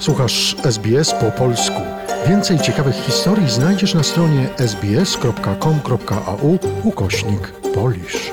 [0.00, 1.82] Słuchasz SBS po polsku.
[2.28, 4.42] Więcej ciekawych historii znajdziesz na stronie
[4.72, 6.50] sbs.com.au
[6.84, 7.42] ukośnik
[7.74, 8.32] polisz.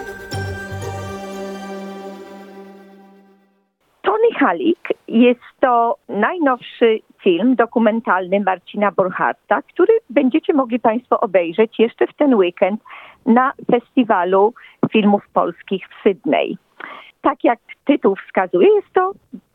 [4.02, 12.08] Tony Halik jest to najnowszy film dokumentalny Marcina Borcharta, który będziecie mogli Państwo obejrzeć jeszcze
[12.08, 12.82] w ten weekend
[13.26, 14.54] na festiwalu
[14.92, 16.58] filmów polskich w Sydney.
[17.22, 19.12] Tak jak tytuł wskazuje, jest to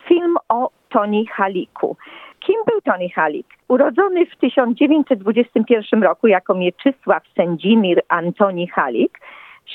[0.08, 1.96] film o Tony Haliku.
[2.40, 3.46] Kim był Tony Halik?
[3.68, 9.18] Urodzony w 1921 roku jako Mieczysław Sędzimir Antoni Halik,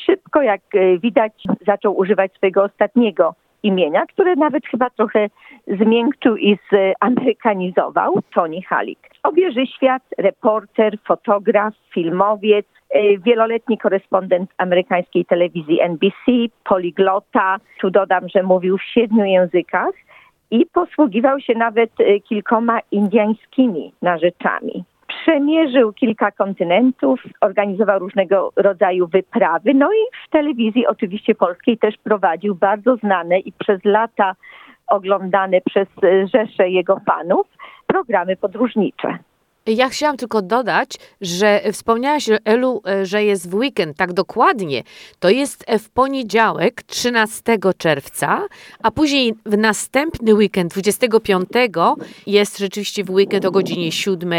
[0.06, 1.34] szybko, jak e, widać,
[1.68, 5.30] zaczął używać swojego ostatniego imienia, które nawet chyba trochę
[5.68, 9.00] zmiękczył i zamerykanizował, Tony Halik.
[9.24, 16.32] Obieży świat, reporter, fotograf, filmowiec, e, wieloletni korespondent amerykańskiej telewizji NBC,
[16.64, 17.58] poliglota.
[17.82, 19.94] Tu dodam, że mówił w siedmiu językach
[20.52, 24.84] i posługiwał się nawet e, kilkoma indiańskimi narzeczami.
[25.08, 32.56] Przemierzył kilka kontynentów, organizował różnego rodzaju wyprawy, no i w telewizji oczywiście polskiej też prowadził
[32.56, 34.36] bardzo znane i przez lata
[34.88, 37.48] oglądane przez e, rzesze jego fanów
[37.88, 39.20] programy podróżnicze.
[39.68, 40.90] Ja chciałam tylko dodać,
[41.22, 43.98] że wspomniałaś, Elu, że jest w weekend.
[43.98, 44.84] Tak dokładnie.
[45.20, 48.42] To jest w poniedziałek, 13 czerwca,
[48.84, 51.50] a później w następny weekend, 25,
[52.28, 54.34] jest rzeczywiście w weekend o godzinie 7.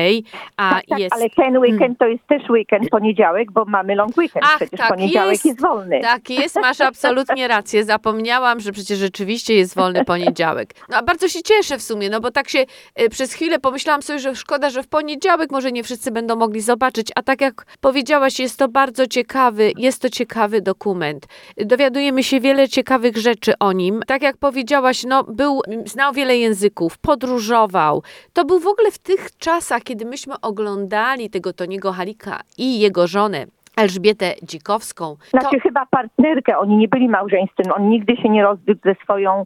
[0.57, 1.15] A tak, tak, jest...
[1.15, 4.45] ale ten weekend to jest też weekend poniedziałek, bo mamy long weekend.
[4.49, 5.45] Ach, przecież tak poniedziałek jest.
[5.45, 6.01] jest wolny.
[6.01, 7.85] Tak jest, masz absolutnie rację.
[7.85, 10.75] Zapomniałam, że przecież rzeczywiście jest wolny poniedziałek.
[10.89, 12.65] No a bardzo się cieszę w sumie, no bo tak się
[13.03, 15.18] y, przez chwilę pomyślałam sobie, że szkoda, że w poniedziałek
[15.51, 20.03] może nie wszyscy będą mogli zobaczyć, a tak jak powiedziałaś, jest to bardzo ciekawy, jest
[20.03, 21.27] to ciekawy dokument.
[21.57, 24.01] Dowiadujemy się wiele ciekawych rzeczy o nim.
[24.07, 28.03] Tak jak powiedziałaś, no był, znał wiele języków, podróżował.
[28.33, 33.07] To był w ogóle w tych czasach, kiedy myśmy oglądali tego Toniego Halika i jego
[33.07, 35.17] żonę Elżbietę Dzikowską.
[35.17, 39.45] To, Znaczy chyba partnerkę, oni nie byli małżeństwem, on nigdy się nie rozwiódł ze swoją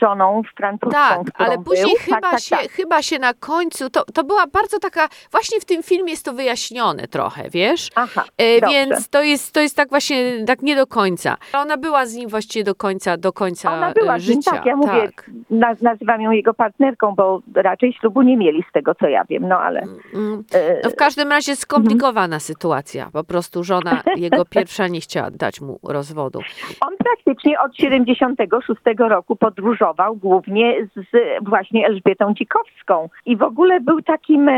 [0.00, 0.98] żoną francuską.
[0.98, 1.96] tak, ale później był.
[2.04, 2.70] chyba, tak, tak, się, tak.
[2.70, 6.32] chyba się na końcu, to, to była bardzo taka, właśnie w tym filmie jest to
[6.32, 7.90] wyjaśnione trochę, wiesz?
[7.94, 8.68] Aha, E.
[8.70, 11.36] Więc to jest, to jest tak właśnie, tak nie do końca.
[11.54, 14.50] Ona była z nim właściwie do końca, do końca Ona była e, z nim, życia.
[14.50, 15.30] tak, ja mówię, tak.
[15.50, 19.48] naz- nazywam ją jego partnerką, bo raczej ślubu nie mieli z tego, co ja wiem,
[19.48, 19.80] no ale...
[20.14, 20.44] Mm.
[20.54, 23.10] y, No w każdym razie skomplikowana sytuacja.
[23.12, 26.40] Po prostu żona jego pierwsza nie chciała dać mu rozwodu.
[26.80, 34.02] On praktycznie od 76 roku podróżował głównie z właśnie Elżbietą Dzikowską i w ogóle był
[34.02, 34.50] takim,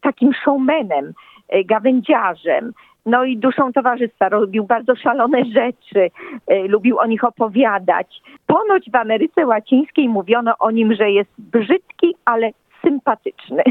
[0.00, 1.12] takim showmanem,
[1.48, 2.72] e, gawędziarzem.
[3.06, 6.10] No i duszą towarzystwa, robił bardzo szalone rzeczy,
[6.46, 8.22] e, lubił o nich opowiadać.
[8.46, 12.50] Ponoć w Ameryce Łacińskiej mówiono o nim, że jest brzydki, ale
[12.84, 13.62] sympatyczny.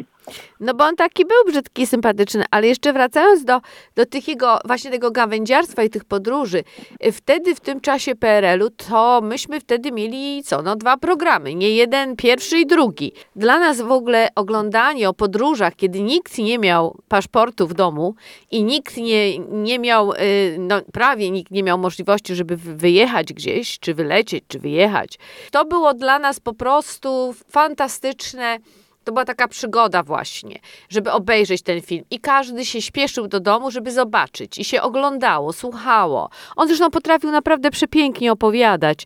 [0.59, 3.61] No bo on taki był brzydki, sympatyczny, ale jeszcze wracając do,
[3.95, 6.63] do tych jego, właśnie tego gawędziarstwa i tych podróży,
[7.05, 11.69] y, wtedy w tym czasie PRL-u, to myśmy wtedy mieli co, no dwa programy, nie
[11.69, 13.11] jeden, pierwszy i drugi.
[13.35, 18.15] Dla nas w ogóle oglądanie o podróżach, kiedy nikt nie miał paszportu w domu
[18.51, 23.33] i nikt nie, nie miał, y, no prawie nikt nie miał możliwości, żeby wy- wyjechać
[23.33, 25.19] gdzieś, czy wylecieć, czy wyjechać,
[25.51, 28.57] to było dla nas po prostu fantastyczne.
[29.03, 32.03] To była taka przygoda właśnie, żeby obejrzeć ten film.
[32.11, 34.57] I każdy się śpieszył do domu, żeby zobaczyć.
[34.57, 36.29] I się oglądało, słuchało.
[36.55, 39.05] On zresztą potrafił naprawdę przepięknie opowiadać.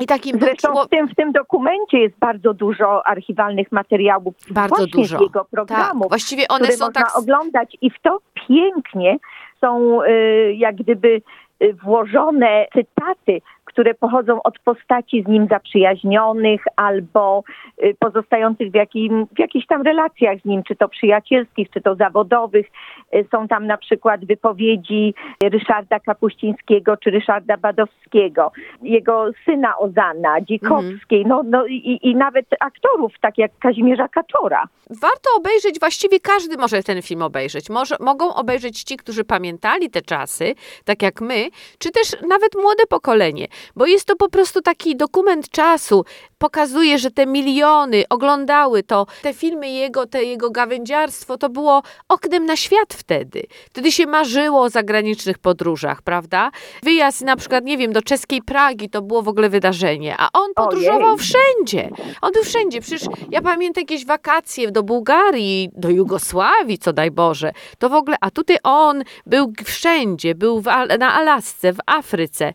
[0.00, 4.92] I takim Zresztą w tym, w tym dokumencie jest bardzo dużo archiwalnych materiałów Bardzo właśnie
[4.92, 5.18] dużo.
[5.18, 6.08] z jego Tak, programów.
[6.08, 7.18] właściwie one są można tak.
[7.18, 8.18] oglądać i w to
[8.48, 9.16] pięknie
[9.60, 11.20] są y, jak gdyby
[11.62, 17.42] y, włożone cytaty, które pochodzą od postaci z nim zaprzyjaźnionych albo
[17.82, 21.94] y, pozostających w, jakim, w jakichś tam relacjach z nim, czy to przyjacielskich, czy to
[21.94, 22.66] zawodowych.
[23.14, 28.52] Y, Są tam na przykład wypowiedzi Ryszarda Kapuścińskiego czy Ryszarda Badowskiego,
[28.82, 34.64] jego syna Ozana, Dzikowskiej, no, no i, i nawet aktorów, tak jak Kazimierza Kaczora.
[34.90, 37.70] Warto obejrzeć, właściwie każdy może ten film obejrzeć.
[37.70, 40.54] Może, mogą obejrzeć ci, którzy pamiętali te czasy,
[40.84, 41.48] tak jak my,
[41.78, 43.46] czy też nawet młode pokolenie,
[43.76, 46.04] bo jest to po prostu taki dokument czasu.
[46.38, 52.46] Pokazuje, że te miliony oglądały to, te filmy jego, te jego gawędziarstwo, to było oknem
[52.46, 53.42] na świat wtedy.
[53.70, 56.50] Wtedy się marzyło o zagranicznych podróżach, prawda?
[56.82, 60.54] Wyjazd na przykład, nie wiem, do czeskiej Pragi to było w ogóle wydarzenie, a on
[60.54, 61.18] podróżował Ojej.
[61.18, 61.90] wszędzie.
[62.22, 62.80] On był wszędzie.
[62.80, 67.52] Przecież ja pamiętam jakieś wakacje do Bułgarii, do Jugosławii, co daj Boże.
[67.78, 70.64] To w ogóle, a tutaj on był wszędzie, był w,
[70.98, 72.52] na Alasce, w Afryce.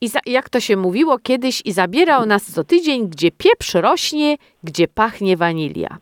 [0.00, 4.88] I jak to się mówiło kiedyś, i zabierał nas co tydzień, gdzie pieprz rośnie, gdzie
[4.88, 5.96] pachnie wanilia.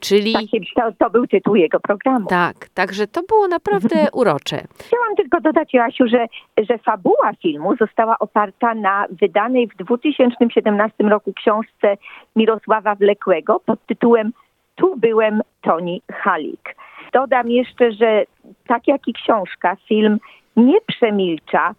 [0.00, 0.42] Czyli Tak,
[0.76, 2.26] to, to był tytuł jego programu.
[2.26, 4.62] tak, także to było naprawdę urocze.
[4.86, 6.26] Chciałam tylko dodać, Joasiu, że,
[6.68, 11.96] że fabuła filmu została oparta na wydanej w 2017 roku książce
[12.36, 14.32] Mirosława Wlekłego pod tytułem
[14.74, 16.76] Tu byłem Toni Halik.
[17.12, 18.24] Dodam jeszcze, że
[18.66, 20.18] tak jak i książka, film
[20.56, 21.74] nie przemilcza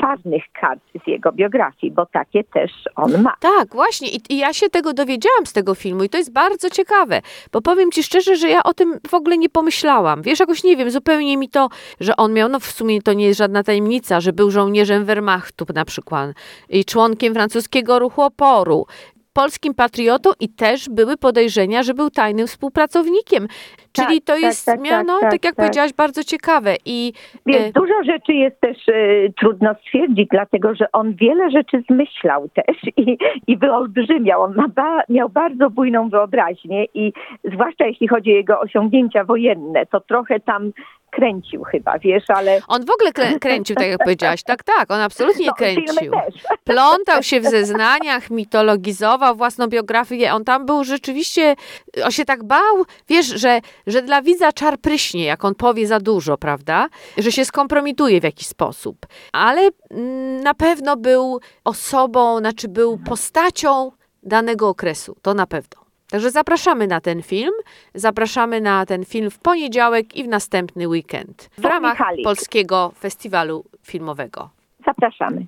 [0.00, 3.34] czarnych kart z jego biografii, bo takie też on ma.
[3.40, 4.08] Tak, właśnie.
[4.08, 7.22] I, I ja się tego dowiedziałam z tego filmu i to jest bardzo ciekawe,
[7.52, 10.22] bo powiem ci szczerze, że ja o tym w ogóle nie pomyślałam.
[10.22, 11.68] Wiesz, jakoś nie wiem, zupełnie mi to,
[12.00, 15.64] że on miał, no w sumie to nie jest żadna tajemnica, że był żołnierzem Wehrmachtu
[15.74, 16.30] na przykład
[16.68, 18.86] i członkiem francuskiego ruchu oporu.
[19.36, 23.46] Polskim patriotą i też były podejrzenia, że był tajnym współpracownikiem.
[23.92, 25.54] Czyli Tak, to tak, jest, tak, tak, tak, tak jak tak.
[25.54, 26.76] powiedziałaś, bardzo ciekawe.
[26.84, 27.12] I
[27.46, 28.92] Więc e, dużo rzeczy jest też e,
[29.40, 34.42] trudno stwierdzić, dlatego że on wiele rzeczy zmyślał też i, i wyolbrzymiał.
[34.42, 37.12] On ma ba, miał bardzo bujną wyobraźnię i
[37.44, 40.72] zwłaszcza jeśli chodzi o jego osiągnięcia wojenne, to trochę tam
[41.16, 42.60] kręcił chyba, wiesz, ale...
[42.68, 44.42] on w ogóle krę- kręcił, tak jak powiedziałaś.
[44.42, 46.12] Tak, tak, on absolutnie No, kręcił.
[46.64, 50.32] Plątał się w zeznaniach, mitologizował własną biografię.
[50.32, 51.56] On tam był rzeczywiście,
[52.04, 56.00] on się tak bał, wiesz, że, że dla widza czar pryśnie, jak on powie za
[56.00, 56.88] dużo, prawda?
[57.18, 59.06] Że się skompromituje w jakiś sposób.
[59.32, 63.92] Ale mm, na pewno był osobą, znaczy był postacią
[64.22, 65.16] danego okresu.
[65.22, 65.85] To na pewno.
[66.10, 67.52] Także zapraszamy na ten film.
[67.94, 71.98] Zapraszamy na ten film w poniedziałek i w następny weekend w ramach.
[72.24, 74.50] Polskiego Festiwalu Filmowego.
[74.86, 75.46] Zapraszamy.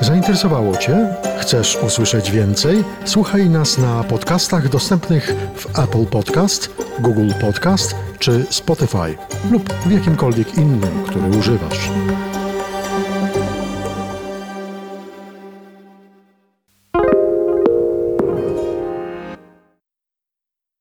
[0.00, 1.14] Zainteresowało Cię?
[1.40, 2.84] Chcesz usłyszeć więcej?
[3.04, 9.18] Słuchaj nas na podcastach dostępnych w Apple Podcast, Google Podcast czy Spotify
[9.52, 11.90] lub w jakimkolwiek innym, który używasz.